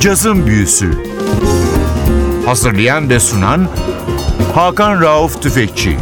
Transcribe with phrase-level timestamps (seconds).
[0.00, 0.90] Cazın Büyüsü
[2.46, 3.68] Hazırlayan ve sunan
[4.54, 5.96] Hakan Rauf Tüfekçi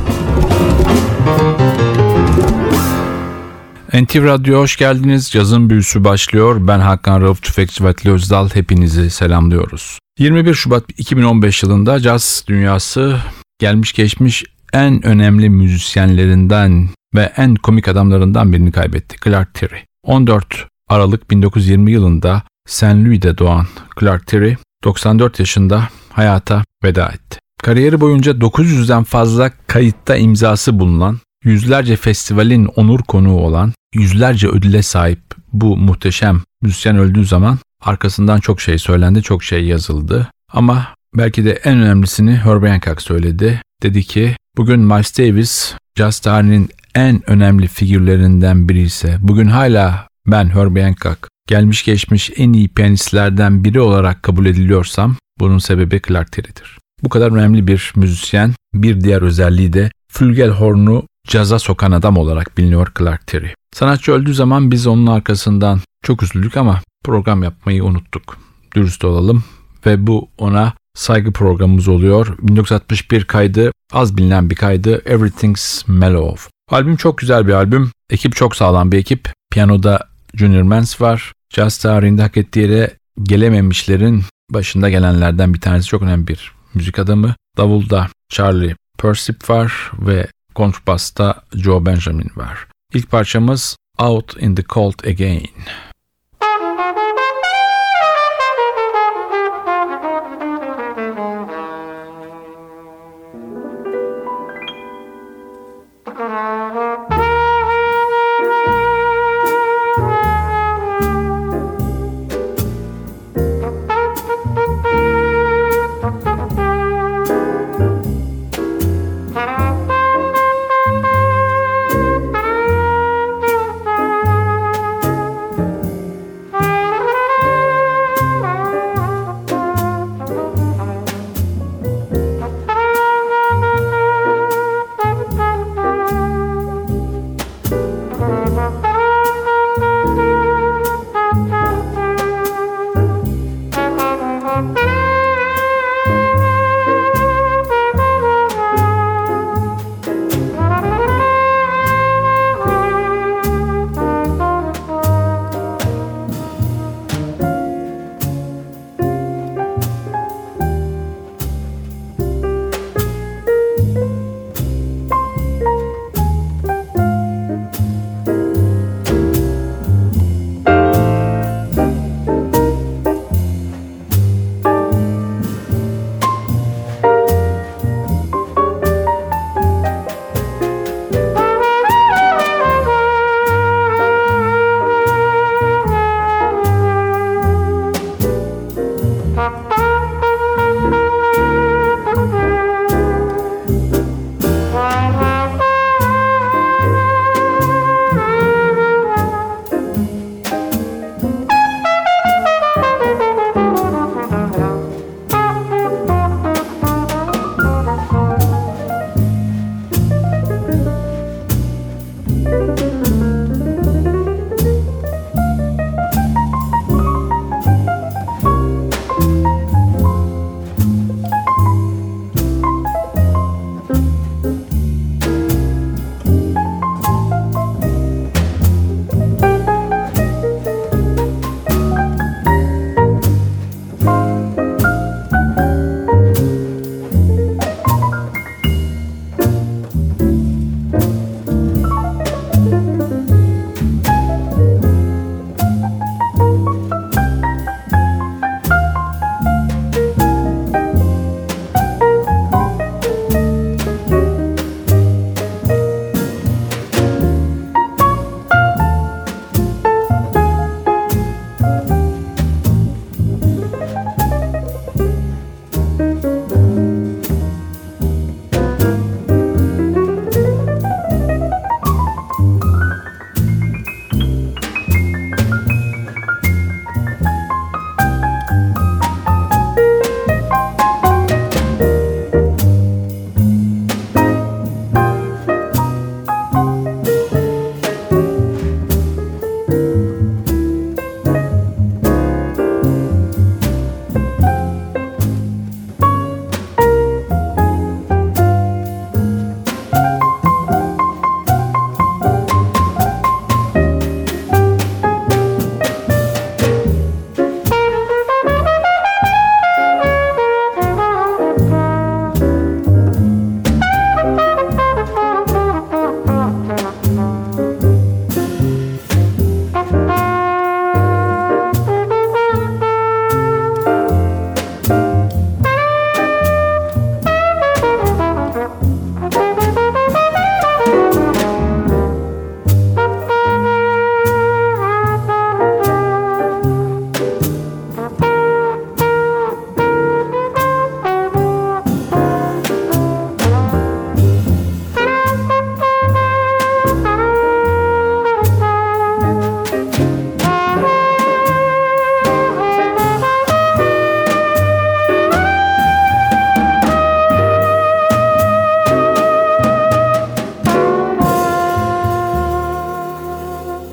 [3.93, 5.30] NTV Radyo hoş geldiniz.
[5.30, 6.56] Cazın Büyüsü başlıyor.
[6.69, 8.48] Ben Hakan Rauf Tüfekçi ve Özdal.
[8.51, 9.98] Hepinizi selamlıyoruz.
[10.19, 13.16] 21 Şubat 2015 yılında caz dünyası
[13.59, 19.16] gelmiş geçmiş en önemli müzisyenlerinden ve en komik adamlarından birini kaybetti.
[19.24, 19.84] Clark Terry.
[20.02, 22.84] 14 Aralık 1920 yılında St.
[22.84, 23.66] Louis'de doğan
[24.01, 27.38] Clark Terry 94 yaşında hayata veda etti.
[27.62, 35.21] Kariyeri boyunca 900'den fazla kayıtta imzası bulunan, yüzlerce festivalin onur konuğu olan, yüzlerce ödüle sahip
[35.52, 40.30] bu muhteşem müzisyen öldüğü zaman arkasından çok şey söylendi, çok şey yazıldı.
[40.52, 43.62] Ama belki de en önemlisini Herbie Hancock söyledi.
[43.83, 50.49] Dedi ki bugün Miles Davis jazz tarihinin en önemli figürlerinden biri ise bugün hala ben
[50.49, 56.79] Herbie Hancock gelmiş geçmiş en iyi piyanistlerden biri olarak kabul ediliyorsam bunun sebebi Clark Terry'dir.
[57.02, 62.93] Bu kadar önemli bir müzisyen, bir diğer özelliği de flügelhornu caza sokan adam olarak biliniyor
[62.99, 63.55] Clark Terry.
[63.74, 68.39] Sanatçı öldüğü zaman biz onun arkasından çok üzüldük ama program yapmayı unuttuk.
[68.75, 69.44] Dürüst olalım
[69.87, 72.39] ve bu ona saygı programımız oluyor.
[72.43, 76.50] 1961 kaydı, az bilinen bir kaydı Everything's Mellow.
[76.71, 77.91] Albüm çok güzel bir albüm.
[78.11, 79.33] Ekip çok sağlam bir ekip.
[79.53, 81.33] Piyanoda Junior Mans var.
[81.50, 82.91] Jazz tarihinde hak ettiği yere
[83.22, 87.34] gelememişlerin başında gelenlerden bir tanesi çok önemli bir müzik adamı.
[87.56, 92.67] Davulda Charlie Persip var ve kontrbasta Joe Benjamin var.
[92.94, 95.47] İlk parçamız Out in the Cold Again.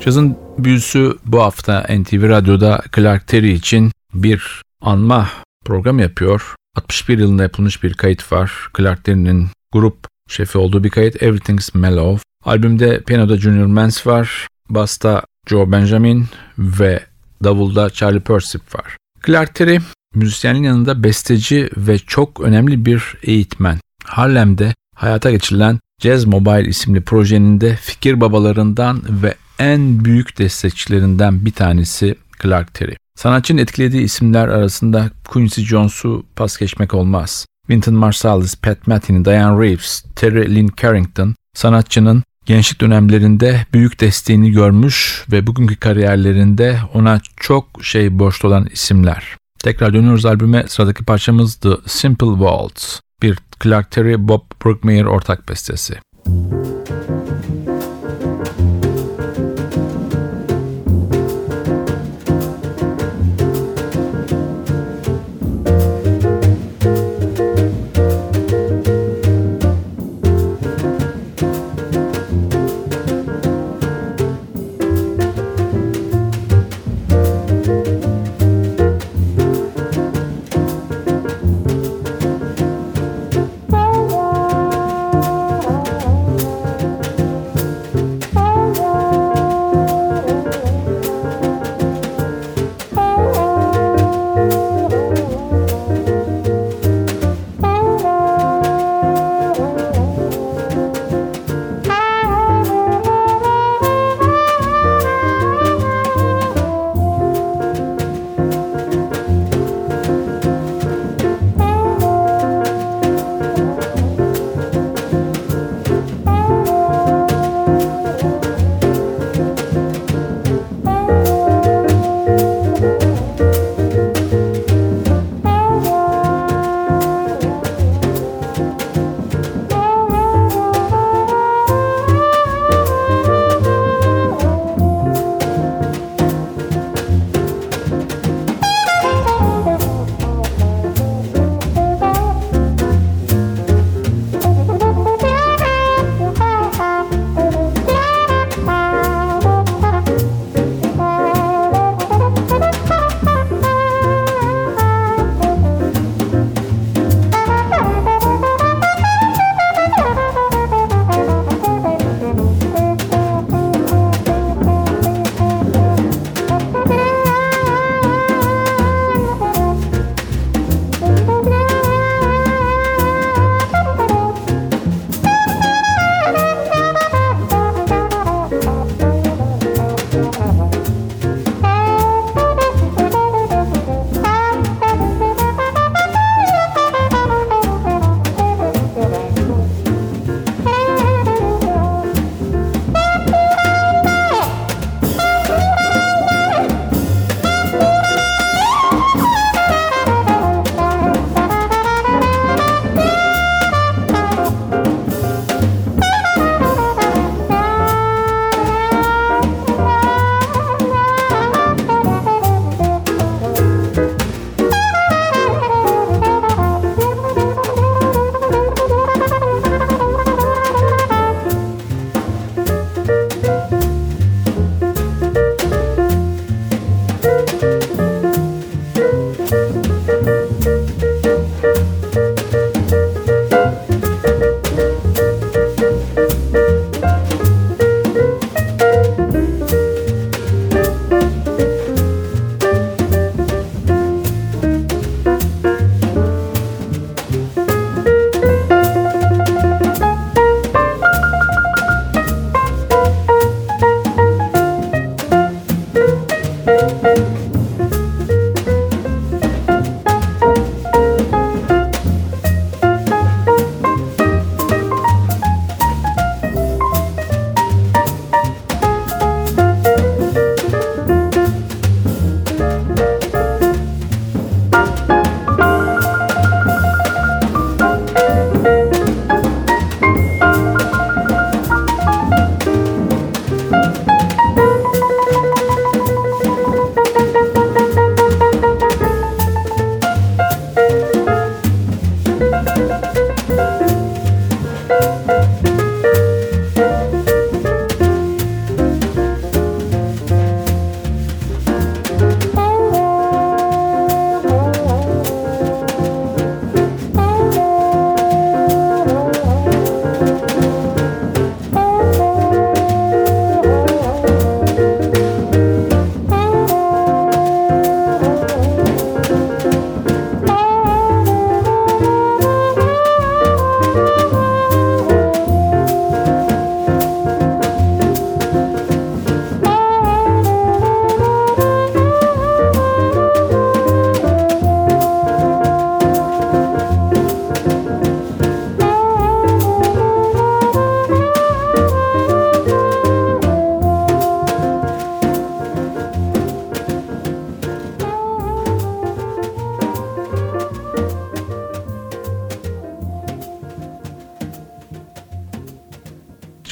[0.06, 5.30] Cazın büyüsü bu hafta NTV Radyo'da Clark Terry için bir anma
[5.66, 6.56] program yapıyor.
[6.76, 8.52] 61 yılında yapılmış bir kayıt var.
[8.78, 12.24] Clark Terry'nin grup şefi olduğu bir kayıt Everything's Mellow.
[12.46, 16.26] Albümde piyanoda Junior Mans var, basta Joe Benjamin
[16.58, 17.04] ve
[17.44, 18.98] davulda Charlie Persip var.
[19.26, 19.80] Clark Terry
[20.16, 23.80] müzisyenliğin yanında besteci ve çok önemli bir eğitmen.
[24.06, 31.52] Harlem'de hayata geçirilen Jazz Mobile isimli projenin de fikir babalarından ve en büyük destekçilerinden bir
[31.52, 32.96] tanesi Clark Terry.
[33.16, 37.46] Sanatçının etkilediği isimler arasında Quincy Jones'u pas geçmek olmaz.
[37.68, 45.26] Wynton Marsalis, Pat Metheny, Diane Reeves, Terry Lynn Carrington sanatçının gençlik dönemlerinde büyük desteğini görmüş
[45.32, 49.38] ve bugünkü kariyerlerinde ona çok şey borçlu olan isimler.
[49.60, 53.00] Tekrar dönüyoruz albüme sıradaki parçamız The Simple Waltz.
[53.22, 55.98] Bir Clark Terry Bob Brookmeyer ortak bestesi.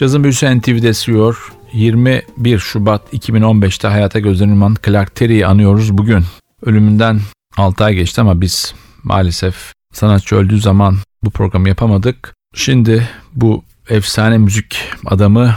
[0.02, 1.54] Cazın büyüsü NTV'de sürüyor.
[1.74, 6.24] 21 Şubat 2015'te hayata gözlenen Clark Terry'i anıyoruz bugün.
[6.62, 7.20] Ölümünden
[7.58, 12.36] 6 ay geçti ama biz maalesef sanatçı öldüğü zaman bu programı yapamadık.
[12.56, 15.56] Şimdi bu efsane müzik adamı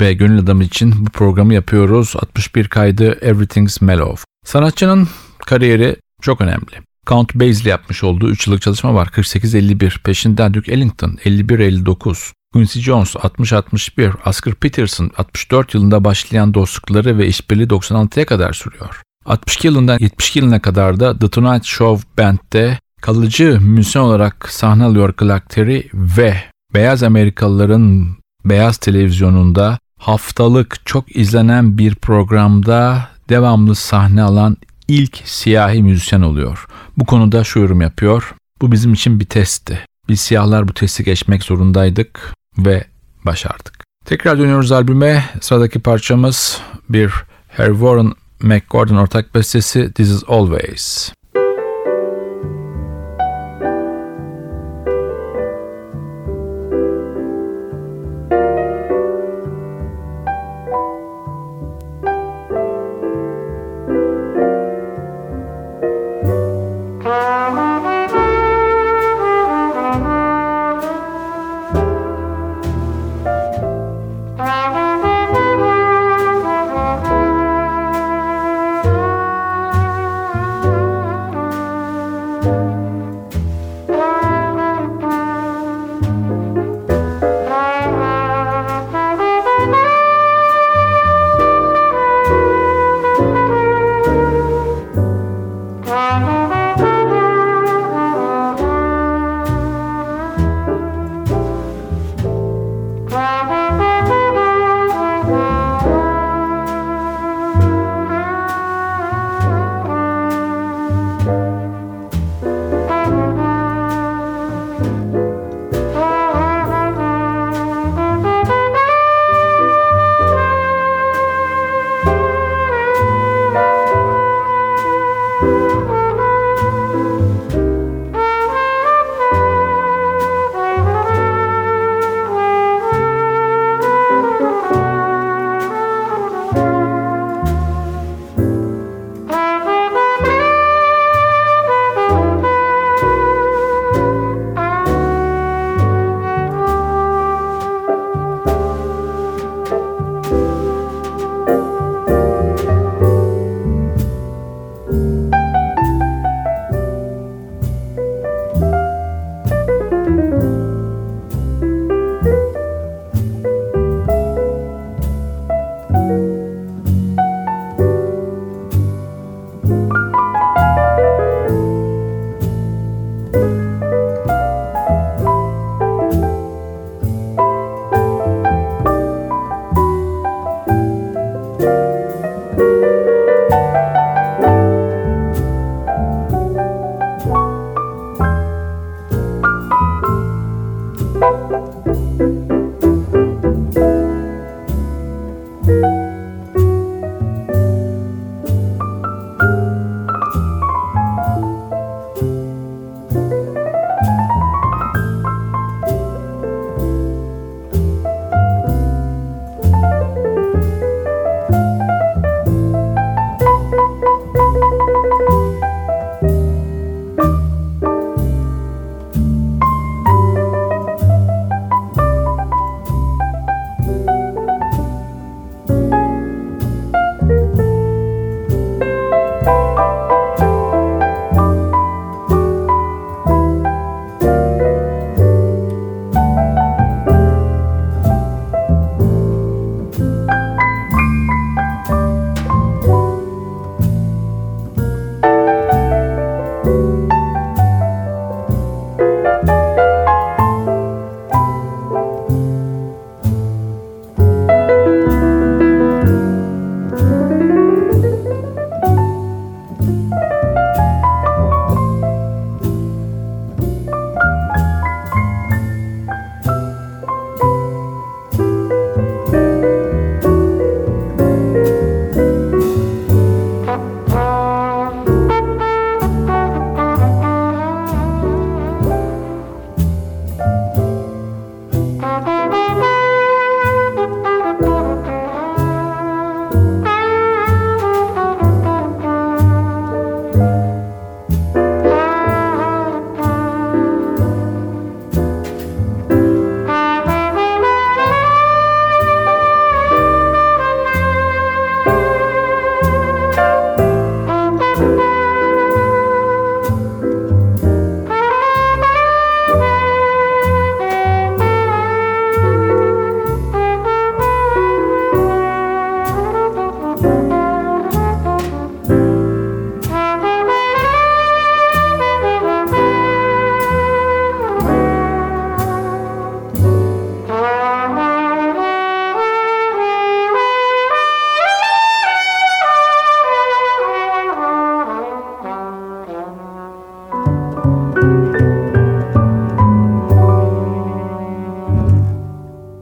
[0.00, 2.14] ve gönül adamı için bu programı yapıyoruz.
[2.16, 4.24] 61 kaydı Everything's Mellow.
[4.44, 5.08] Sanatçının
[5.46, 6.80] kariyeri çok önemli.
[7.06, 9.06] Count Basie yapmış olduğu 3 yıllık çalışma var.
[9.06, 10.02] 48-51.
[10.02, 12.32] Peşinden Duke Ellington 51-59.
[12.52, 19.02] Quincy Jones 60-61, Oscar Peterson 64 yılında başlayan dostlukları ve işbirliği 96'ya kadar sürüyor.
[19.26, 25.14] 62 yılından 72 yılına kadar da The Tonight Show Band'de kalıcı müzisyen olarak sahne alıyor
[25.20, 26.42] Clark Terry ve
[26.74, 34.56] beyaz Amerikalıların beyaz televizyonunda haftalık çok izlenen bir programda devamlı sahne alan
[34.88, 36.66] ilk siyahi müzisyen oluyor.
[36.96, 38.34] Bu konuda şu yorum yapıyor.
[38.60, 39.78] Bu bizim için bir testti.
[40.08, 42.34] Biz siyahlar bu testi geçmek zorundaydık
[42.66, 42.84] ve
[43.26, 43.84] başardık.
[44.04, 45.24] Tekrar dönüyoruz albüme.
[45.40, 47.12] Sıradaki parçamız bir
[47.56, 48.12] Harry Warren
[48.42, 51.12] McGordon ortak bestesi This Is Always.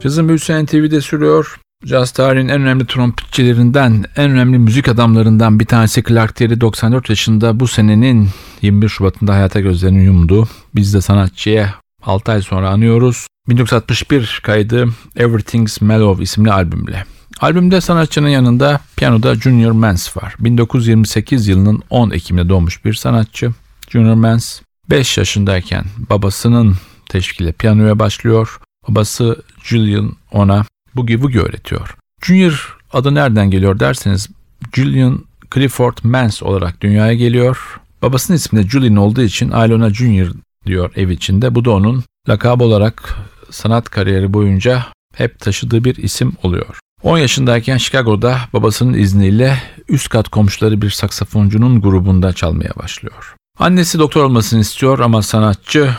[0.09, 1.59] Cazın büyüsü NTV'de sürüyor.
[1.85, 7.59] Caz tarihinin en önemli trompetçilerinden, en önemli müzik adamlarından bir tanesi Clark Terry 94 yaşında
[7.59, 8.29] bu senenin
[8.61, 10.47] 21 Şubat'ında hayata gözlerini yumdu.
[10.75, 13.27] Biz de sanatçıya 6 ay sonra anıyoruz.
[13.49, 17.05] 1961 kaydı Everything's Mellow isimli albümle.
[17.41, 20.35] Albümde sanatçının yanında piyanoda Junior Mans var.
[20.39, 23.51] 1928 yılının 10 Ekim'de doğmuş bir sanatçı.
[23.89, 26.75] Junior Mans 5 yaşındayken babasının
[27.09, 28.59] teşvikle piyanoya başlıyor.
[28.87, 30.65] Babası Julian ona
[30.95, 31.95] boogie woogie öğretiyor.
[32.23, 34.29] Junior adı nereden geliyor derseniz
[34.73, 37.79] Julian Clifford Mans olarak dünyaya geliyor.
[38.01, 40.27] Babasının ismi de Julian olduğu için aile ona Junior
[40.65, 41.55] diyor ev içinde.
[41.55, 43.15] Bu da onun lakabı olarak
[43.49, 46.79] sanat kariyeri boyunca hep taşıdığı bir isim oluyor.
[47.03, 53.35] 10 yaşındayken Chicago'da babasının izniyle üst kat komşuları bir saksafoncunun grubunda çalmaya başlıyor.
[53.59, 55.95] Annesi doktor olmasını istiyor ama sanatçı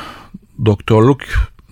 [0.66, 1.20] doktorluk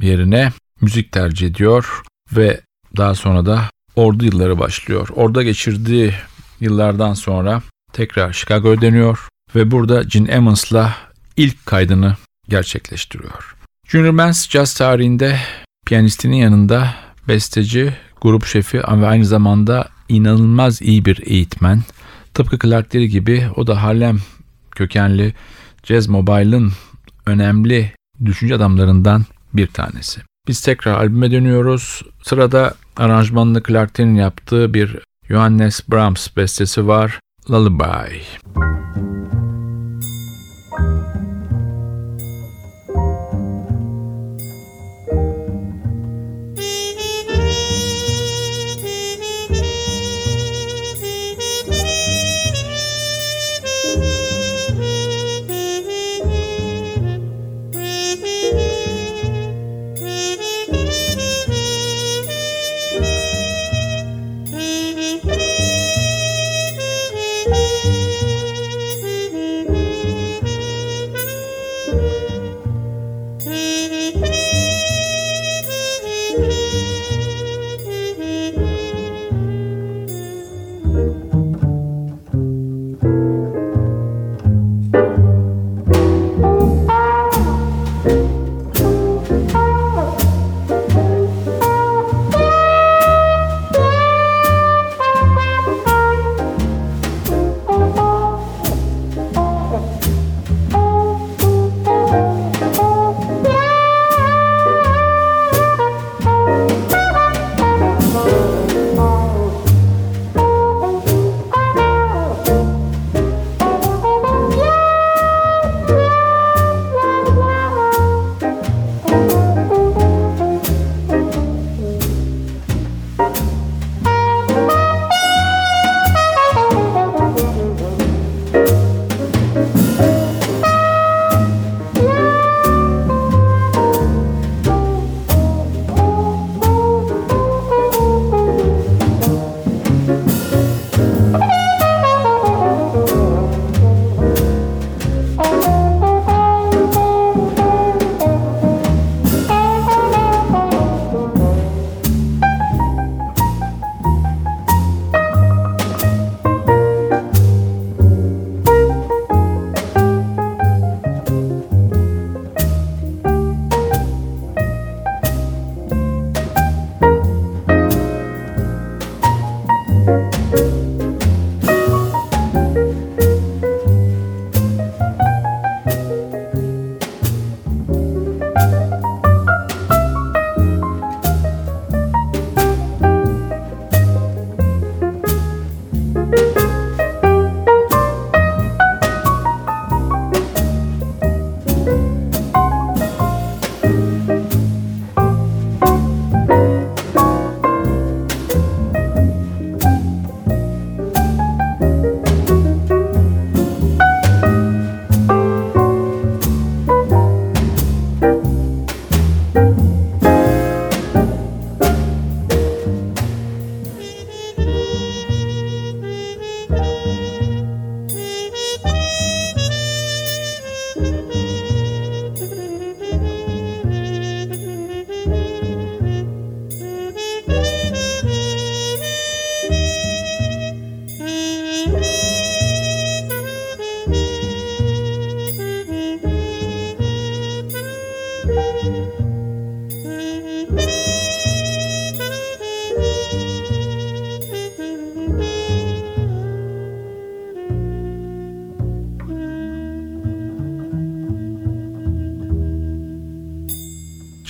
[0.00, 2.02] yerine müzik tercih ediyor
[2.36, 2.60] ve
[2.96, 5.08] daha sonra da ordu yılları başlıyor.
[5.14, 6.14] Orada geçirdiği
[6.60, 7.62] yıllardan sonra
[7.92, 10.96] tekrar Chicago'ya dönüyor ve burada Gene Emmons'la
[11.36, 12.16] ilk kaydını
[12.48, 13.56] gerçekleştiriyor.
[13.88, 15.38] Junior Mans jazz tarihinde
[15.86, 16.94] piyanistinin yanında
[17.28, 21.82] besteci, grup şefi ve aynı zamanda inanılmaz iyi bir eğitmen.
[22.34, 24.18] Tıpkı Clark Terry gibi o da Harlem
[24.70, 25.34] kökenli
[25.84, 26.72] Jazz Mobile'ın
[27.26, 27.92] önemli
[28.24, 30.20] düşünce adamlarından bir tanesi.
[30.48, 32.02] Biz tekrar albüme dönüyoruz.
[32.22, 37.20] Sırada aranjmanını Clark Terry'nin yaptığı bir Johannes Brahms bestesi var.
[37.50, 38.18] Lullaby.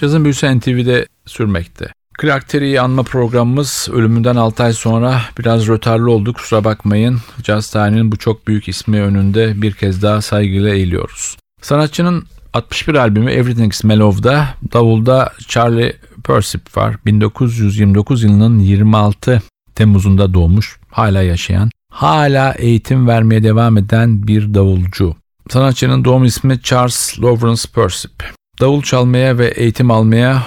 [0.00, 1.86] Cazın Büyüsü NTV'de sürmekte.
[2.22, 7.20] Clark Terry'i anma programımız ölümünden 6 ay sonra biraz rötarlı oldu kusura bakmayın.
[7.42, 11.36] Caz tarihinin bu çok büyük ismi önünde bir kez daha saygıyla eğiliyoruz.
[11.62, 16.96] Sanatçının 61 albümü Everything Mellow'da davulda Charlie Persip var.
[17.06, 19.42] 1929 yılının 26
[19.74, 25.16] Temmuz'unda doğmuş, hala yaşayan, hala eğitim vermeye devam eden bir davulcu.
[25.50, 28.38] Sanatçının doğum ismi Charles Lawrence Persip.
[28.60, 30.46] Davul çalmaya ve eğitim almaya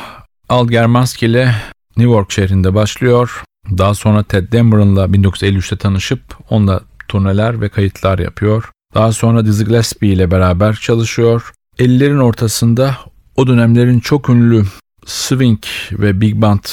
[0.49, 1.55] Al Germanski ile
[1.97, 3.43] New York şehrinde başlıyor.
[3.77, 8.69] Daha sonra Ted Dameron'la 1953'te tanışıp onunla turneler ve kayıtlar yapıyor.
[8.93, 11.51] Daha sonra Dizzy Gillespie ile beraber çalışıyor.
[11.79, 12.97] 50'lerin ortasında
[13.35, 14.63] o dönemlerin çok ünlü
[15.05, 16.63] swing ve big band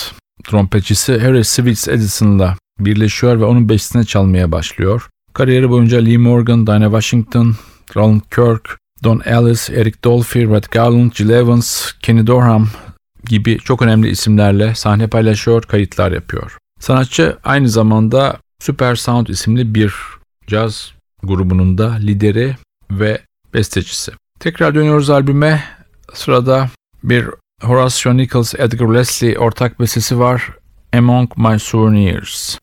[0.44, 5.08] trompetçisi Harry Swiss Edison'la birleşiyor ve onun bestesine çalmaya başlıyor.
[5.34, 7.54] Kariyeri boyunca Lee Morgan, Dinah Washington,
[7.96, 12.68] Roland Kirk, Don Ellis, Eric Dolphy, Red Garland, Jill Evans, Kenny Dorham
[13.24, 16.58] gibi çok önemli isimlerle sahne paylaşıyor, kayıtlar yapıyor.
[16.80, 19.94] Sanatçı aynı zamanda Super Sound isimli bir
[20.46, 22.56] caz grubunun da lideri
[22.90, 23.20] ve
[23.54, 24.12] bestecisi.
[24.40, 25.64] Tekrar dönüyoruz albüme.
[26.14, 26.70] Sırada
[27.04, 27.26] bir
[27.62, 30.50] Horatio Nichols, Edgar Leslie ortak bestesi var.
[30.92, 32.58] Among My Souvenirs.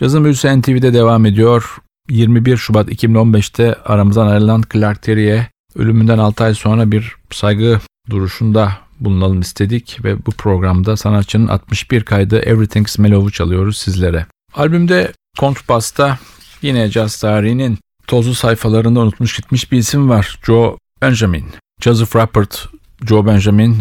[0.00, 1.76] Cazın Büyüsü NTV'de devam ediyor.
[2.10, 9.40] 21 Şubat 2015'te aramızdan ayrılan Clark Terry'e ölümünden 6 ay sonra bir saygı duruşunda bulunalım
[9.40, 14.26] istedik ve bu programda sanatçının 61 kaydı Everything's Mellow'u çalıyoruz sizlere.
[14.54, 16.18] Albümde kontrbasta
[16.62, 20.38] yine caz tarihinin tozlu sayfalarında unutmuş gitmiş bir isim var.
[20.46, 21.46] Joe Benjamin.
[21.80, 22.68] Joseph Rappert,
[23.06, 23.76] Joe Benjamin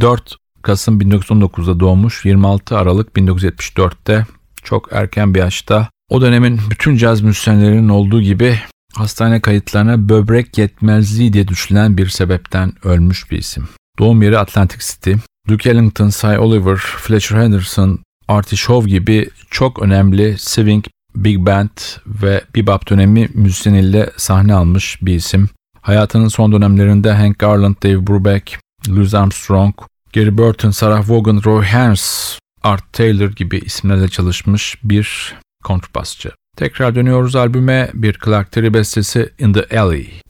[0.00, 4.26] 4 Kasım 1919'da doğmuş, 26 Aralık 1974'te
[4.64, 8.58] çok erken bir yaşta o dönemin bütün caz müzisyenlerinin olduğu gibi
[8.94, 13.68] hastane kayıtlarına böbrek yetmezliği diye düşünülen bir sebepten ölmüş bir isim.
[13.98, 15.12] Doğum yeri Atlantic City.
[15.48, 17.98] Duke Ellington, Cy Oliver, Fletcher Henderson,
[18.28, 21.68] Artie Shaw gibi çok önemli swing, big band
[22.06, 25.48] ve bebop dönemi müzisyeniyle sahne almış bir isim.
[25.80, 29.74] Hayatının son dönemlerinde Hank Garland, Dave Brubeck, Louis Armstrong,
[30.12, 36.30] Gary Burton, Sarah Vaughan, Roy Haynes, Art Taylor gibi isimlerle çalışmış bir kontrbasçı.
[36.56, 40.23] Tekrar dönüyoruz albüme bir Clark Terry bestesi In the Alley.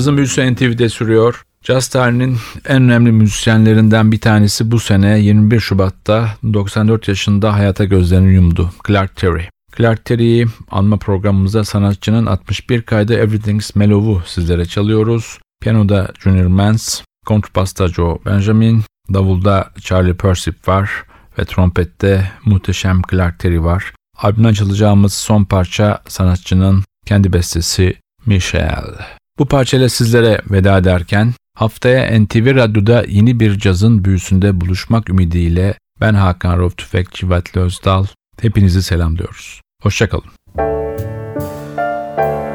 [0.00, 1.42] Cazın büyüsü NTV'de sürüyor.
[1.64, 2.36] Caz tarihinin
[2.68, 8.70] en önemli müzisyenlerinden bir tanesi bu sene 21 Şubat'ta 94 yaşında hayata gözlerini yumdu.
[8.88, 9.42] Clark Terry.
[9.76, 15.38] Clark Terry'i anma programımızda sanatçının 61 kaydı Everything's Mellow'u sizlere çalıyoruz.
[15.62, 18.82] Piyanoda Junior Mans, kontrbasta Joe Benjamin,
[19.14, 20.90] davulda Charlie Persip var
[21.38, 23.92] ve trompette muhteşem Clark Terry var.
[24.18, 27.96] Albümden çalacağımız son parça sanatçının kendi bestesi
[28.26, 29.19] Michelle.
[29.40, 36.14] Bu parçayla sizlere veda ederken haftaya NTV Radyo'da yeni bir cazın büyüsünde buluşmak ümidiyle ben
[36.14, 38.06] Hakan Rauf Tüfekçi Vatli Özdal
[38.40, 39.60] hepinizi selamlıyoruz.
[39.82, 40.30] Hoşçakalın.
[40.56, 42.49] Cazın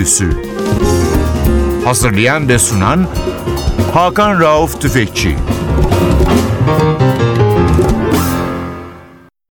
[0.00, 0.30] Büyüsü.
[1.84, 3.06] Hazırlayan ve sunan
[3.94, 5.36] Hakan Rauf Tüfekçi